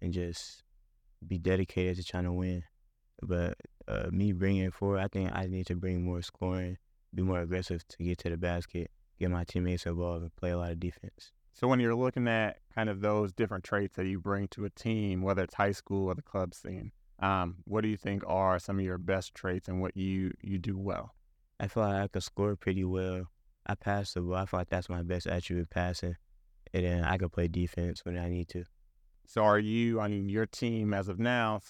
and 0.00 0.14
just 0.14 0.62
be 1.26 1.36
dedicated 1.36 1.96
to 1.96 2.04
trying 2.04 2.24
to 2.24 2.32
win. 2.32 2.62
But 3.20 3.58
uh, 3.86 4.08
me 4.10 4.32
bringing 4.32 4.62
it 4.62 4.72
forward, 4.72 5.00
I 5.00 5.08
think 5.08 5.30
I 5.34 5.46
need 5.46 5.66
to 5.66 5.76
bring 5.76 6.02
more 6.02 6.22
scoring, 6.22 6.78
be 7.14 7.22
more 7.22 7.40
aggressive 7.40 7.86
to 7.88 8.04
get 8.04 8.18
to 8.18 8.30
the 8.30 8.36
basket, 8.36 8.90
get 9.18 9.30
my 9.30 9.44
teammates 9.44 9.86
involved, 9.86 10.22
and 10.22 10.36
play 10.36 10.50
a 10.50 10.58
lot 10.58 10.72
of 10.72 10.80
defense. 10.80 11.32
So 11.52 11.66
when 11.66 11.80
you're 11.80 11.94
looking 11.94 12.28
at 12.28 12.58
kind 12.74 12.88
of 12.88 13.00
those 13.00 13.32
different 13.32 13.64
traits 13.64 13.96
that 13.96 14.06
you 14.06 14.20
bring 14.20 14.46
to 14.48 14.64
a 14.64 14.70
team, 14.70 15.22
whether 15.22 15.42
it's 15.42 15.54
high 15.54 15.72
school 15.72 16.06
or 16.06 16.14
the 16.14 16.22
club 16.22 16.54
scene, 16.54 16.92
um, 17.18 17.56
what 17.64 17.80
do 17.80 17.88
you 17.88 17.96
think 17.96 18.22
are 18.26 18.58
some 18.58 18.78
of 18.78 18.84
your 18.84 18.98
best 18.98 19.34
traits 19.34 19.66
and 19.66 19.80
what 19.80 19.96
you 19.96 20.32
you 20.40 20.58
do 20.58 20.78
well? 20.78 21.14
I 21.58 21.66
feel 21.66 21.82
like 21.82 22.02
I 22.02 22.06
can 22.06 22.20
score 22.20 22.54
pretty 22.54 22.84
well. 22.84 23.26
I 23.66 23.74
pass 23.74 24.12
the 24.12 24.20
ball. 24.20 24.36
I 24.36 24.46
feel 24.46 24.60
like 24.60 24.70
that's 24.70 24.88
my 24.88 25.02
best 25.02 25.26
attribute, 25.26 25.70
passing. 25.70 26.16
And 26.72 26.84
then 26.84 27.04
I 27.04 27.18
can 27.18 27.28
play 27.28 27.48
defense 27.48 28.04
when 28.04 28.16
I 28.16 28.28
need 28.28 28.48
to. 28.50 28.64
So 29.26 29.42
are 29.42 29.58
you, 29.58 30.00
I 30.00 30.08
mean, 30.08 30.28
your 30.28 30.46
team 30.46 30.94
as 30.94 31.08
of 31.08 31.18
now, 31.18 31.60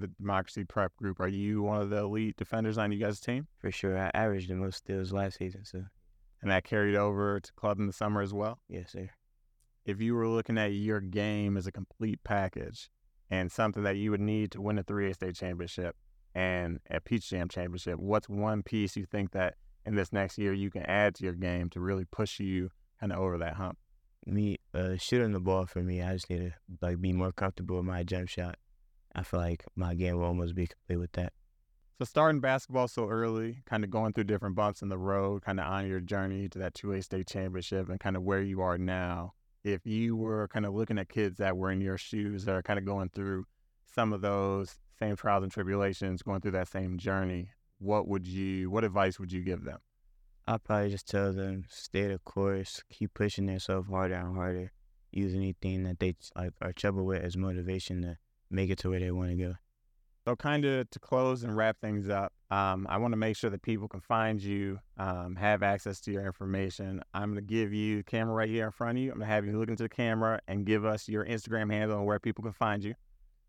the 0.00 0.08
Democracy 0.08 0.64
Prep 0.64 0.96
Group, 0.96 1.20
are 1.20 1.28
you 1.28 1.62
one 1.62 1.80
of 1.80 1.90
the 1.90 1.98
elite 1.98 2.36
defenders 2.36 2.78
on 2.78 2.92
you 2.92 2.98
guys' 2.98 3.20
team? 3.20 3.46
For 3.58 3.70
sure. 3.70 3.98
I 3.98 4.10
averaged 4.14 4.48
the 4.48 4.54
most 4.54 4.78
steals 4.78 5.12
last 5.12 5.38
season, 5.38 5.64
so. 5.64 5.84
And 6.40 6.50
that 6.50 6.64
carried 6.64 6.96
over 6.96 7.38
to 7.38 7.52
club 7.52 7.78
in 7.78 7.86
the 7.86 7.92
summer 7.92 8.20
as 8.20 8.34
well? 8.34 8.58
Yes, 8.68 8.92
sir. 8.92 9.10
If 9.84 10.00
you 10.00 10.14
were 10.14 10.28
looking 10.28 10.58
at 10.58 10.72
your 10.72 11.00
game 11.00 11.56
as 11.56 11.66
a 11.66 11.72
complete 11.72 12.20
package, 12.24 12.88
and 13.32 13.50
something 13.50 13.82
that 13.82 13.96
you 13.96 14.10
would 14.10 14.20
need 14.20 14.52
to 14.52 14.60
win 14.60 14.78
a 14.78 14.84
3A 14.84 15.14
state 15.14 15.34
championship 15.34 15.96
and 16.34 16.80
a 16.90 17.00
Peach 17.00 17.30
Jam 17.30 17.48
championship, 17.48 17.98
what's 17.98 18.28
one 18.28 18.62
piece 18.62 18.94
you 18.94 19.06
think 19.06 19.32
that 19.32 19.54
in 19.86 19.94
this 19.94 20.12
next 20.12 20.36
year 20.36 20.52
you 20.52 20.70
can 20.70 20.82
add 20.82 21.14
to 21.14 21.24
your 21.24 21.32
game 21.32 21.70
to 21.70 21.80
really 21.80 22.04
push 22.04 22.38
you 22.38 22.68
kind 23.00 23.10
of 23.10 23.18
over 23.18 23.38
that 23.38 23.54
hump? 23.54 23.78
Me 24.26 24.58
uh, 24.74 24.96
shooting 24.98 25.32
the 25.32 25.40
ball 25.40 25.64
for 25.64 25.82
me, 25.82 26.02
I 26.02 26.12
just 26.12 26.28
need 26.28 26.40
to 26.40 26.52
like 26.82 27.00
be 27.00 27.14
more 27.14 27.32
comfortable 27.32 27.76
with 27.76 27.86
my 27.86 28.02
jump 28.02 28.28
shot. 28.28 28.56
I 29.14 29.22
feel 29.22 29.40
like 29.40 29.64
my 29.76 29.94
game 29.94 30.16
will 30.16 30.24
almost 30.24 30.54
be 30.54 30.66
complete 30.66 30.96
with 30.96 31.12
that. 31.12 31.32
So 31.98 32.06
starting 32.06 32.40
basketball 32.40 32.88
so 32.88 33.08
early, 33.08 33.62
kind 33.66 33.84
of 33.84 33.90
going 33.90 34.12
through 34.12 34.24
different 34.24 34.56
bumps 34.56 34.82
in 34.82 34.88
the 34.88 34.98
road, 34.98 35.42
kind 35.42 35.60
of 35.60 35.66
on 35.66 35.86
your 35.86 36.00
journey 36.00 36.48
to 36.48 36.58
that 36.58 36.74
2A 36.74 37.04
state 37.04 37.28
championship 37.28 37.88
and 37.88 38.00
kind 38.00 38.16
of 38.16 38.22
where 38.22 38.42
you 38.42 38.60
are 38.60 38.78
now, 38.78 39.34
if 39.62 39.86
you 39.86 40.16
were 40.16 40.48
kind 40.48 40.66
of 40.66 40.74
looking 40.74 40.98
at 40.98 41.08
kids 41.08 41.38
that 41.38 41.56
were 41.56 41.70
in 41.70 41.80
your 41.80 41.98
shoes 41.98 42.44
that 42.44 42.54
are 42.54 42.62
kind 42.62 42.78
of 42.78 42.84
going 42.84 43.10
through 43.10 43.44
some 43.94 44.12
of 44.12 44.20
those 44.20 44.78
same 44.98 45.14
trials 45.14 45.42
and 45.42 45.52
tribulations, 45.52 46.22
going 46.22 46.40
through 46.40 46.52
that 46.52 46.68
same 46.68 46.98
journey, 46.98 47.50
what 47.78 48.08
would 48.08 48.26
you, 48.26 48.70
what 48.70 48.84
advice 48.84 49.20
would 49.20 49.30
you 49.30 49.42
give 49.42 49.64
them? 49.64 49.78
I'd 50.46 50.64
probably 50.64 50.90
just 50.90 51.06
tell 51.06 51.32
them 51.32 51.66
stay 51.68 52.08
the 52.08 52.18
course, 52.18 52.82
keep 52.90 53.14
pushing 53.14 53.46
themselves 53.46 53.88
harder 53.88 54.14
and 54.14 54.34
harder, 54.34 54.72
use 55.12 55.34
anything 55.34 55.84
that 55.84 56.00
they 56.00 56.16
like 56.34 56.52
are 56.60 56.72
trouble 56.72 57.04
with 57.04 57.22
as 57.22 57.36
motivation 57.36 58.02
to 58.02 58.16
make 58.52 58.70
it 58.70 58.78
to 58.78 58.90
where 58.90 59.00
they 59.00 59.10
want 59.10 59.30
to 59.30 59.36
go. 59.36 59.54
So, 60.24 60.36
kind 60.36 60.64
of 60.64 60.88
to 60.90 60.98
close 61.00 61.42
and 61.42 61.56
wrap 61.56 61.80
things 61.80 62.08
up, 62.08 62.32
um, 62.50 62.86
I 62.88 62.98
want 62.98 63.12
to 63.12 63.16
make 63.16 63.36
sure 63.36 63.50
that 63.50 63.62
people 63.62 63.88
can 63.88 64.00
find 64.00 64.40
you, 64.40 64.78
um, 64.96 65.34
have 65.34 65.64
access 65.64 66.00
to 66.02 66.12
your 66.12 66.24
information. 66.24 67.02
I'm 67.12 67.32
going 67.32 67.44
to 67.44 67.54
give 67.54 67.72
you 67.72 67.98
the 67.98 68.04
camera 68.04 68.32
right 68.32 68.48
here 68.48 68.66
in 68.66 68.70
front 68.70 68.98
of 68.98 69.02
you. 69.02 69.10
I'm 69.10 69.18
going 69.18 69.28
to 69.28 69.34
have 69.34 69.44
you 69.44 69.58
look 69.58 69.68
into 69.68 69.82
the 69.82 69.88
camera 69.88 70.40
and 70.46 70.64
give 70.64 70.84
us 70.84 71.08
your 71.08 71.24
Instagram 71.24 71.72
handle 71.72 71.98
and 71.98 72.06
where 72.06 72.20
people 72.20 72.44
can 72.44 72.52
find 72.52 72.84
you. 72.84 72.94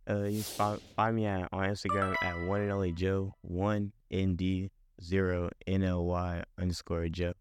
Uh, 0.09 0.23
you 0.23 0.43
can 0.43 0.79
find 0.95 1.15
me 1.15 1.27
at, 1.27 1.47
on 1.51 1.69
Instagram 1.69 2.15
at 2.23 2.47
one 2.47 2.61
and 2.61 2.71
only 2.71 2.91
Joe 2.91 3.35
one 3.41 3.93
nd 4.11 4.69
zero 5.01 5.49
nly 5.67 6.43
underscore 6.59 7.07
Joe. 7.09 7.33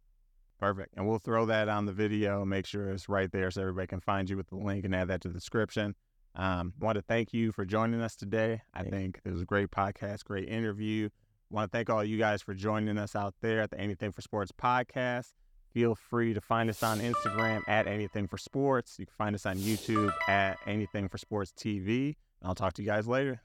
Perfect. 0.59 0.95
And 0.97 1.09
we'll 1.09 1.19
throw 1.19 1.47
that 1.47 1.69
on 1.69 1.87
the 1.87 1.92
video. 1.92 2.45
Make 2.45 2.66
sure 2.66 2.90
it's 2.90 3.09
right 3.09 3.33
there 3.33 3.50
so 3.50 3.62
everybody 3.62 3.88
can 3.88 4.00
find 4.00 4.31
you 4.31 4.37
with 4.37 4.49
the 4.49 4.57
link 4.57 4.85
and 4.85 4.95
add 4.95 5.09
that 5.09 5.21
to 5.23 5.28
the 5.28 5.35
description. 5.35 5.95
Um, 6.34 6.72
want 6.80 6.96
to 6.96 7.02
thank 7.02 7.32
you 7.32 7.52
for 7.52 7.64
joining 7.64 8.00
us 8.00 8.16
today. 8.16 8.62
I 8.72 8.84
think 8.84 9.20
it 9.24 9.30
was 9.30 9.42
a 9.42 9.46
great 9.46 9.70
podcast, 9.70 10.24
great 10.24 10.48
interview. 10.48 11.10
Want 11.50 11.70
to 11.70 11.76
thank 11.76 11.90
all 11.90 12.02
you 12.02 12.18
guys 12.18 12.40
for 12.40 12.54
joining 12.54 12.96
us 12.96 13.14
out 13.14 13.34
there 13.42 13.60
at 13.60 13.70
the 13.70 13.78
Anything 13.78 14.12
for 14.12 14.22
Sports 14.22 14.52
podcast. 14.52 15.32
Feel 15.72 15.94
free 15.94 16.34
to 16.34 16.40
find 16.40 16.70
us 16.70 16.82
on 16.82 17.00
Instagram 17.00 17.62
at 17.68 17.86
Anything 17.86 18.26
for 18.26 18.38
Sports. 18.38 18.96
You 18.98 19.06
can 19.06 19.14
find 19.16 19.34
us 19.34 19.46
on 19.46 19.56
YouTube 19.56 20.12
at 20.28 20.58
Anything 20.66 21.08
for 21.08 21.18
Sports 21.18 21.52
TV. 21.52 22.16
I'll 22.42 22.54
talk 22.54 22.72
to 22.74 22.82
you 22.82 22.88
guys 22.88 23.06
later. 23.06 23.42